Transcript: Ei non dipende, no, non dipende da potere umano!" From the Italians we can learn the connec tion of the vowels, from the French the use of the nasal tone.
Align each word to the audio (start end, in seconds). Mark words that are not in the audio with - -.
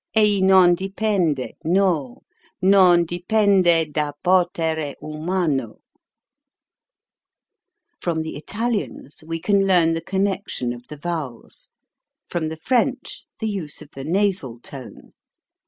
Ei 0.15 0.41
non 0.41 0.73
dipende, 0.75 1.53
no, 1.63 2.23
non 2.59 3.05
dipende 3.05 3.85
da 3.93 4.11
potere 4.23 4.95
umano!" 4.99 5.77
From 8.01 8.23
the 8.23 8.35
Italians 8.35 9.23
we 9.27 9.39
can 9.39 9.67
learn 9.67 9.93
the 9.93 10.01
connec 10.01 10.47
tion 10.47 10.73
of 10.73 10.87
the 10.87 10.97
vowels, 10.97 11.69
from 12.27 12.47
the 12.49 12.57
French 12.57 13.27
the 13.37 13.47
use 13.47 13.79
of 13.83 13.91
the 13.91 14.03
nasal 14.03 14.59
tone. 14.61 15.13